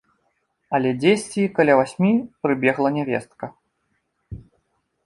[0.77, 2.11] Але дзесьці каля васьмі
[2.49, 3.45] прыбегла нявестка.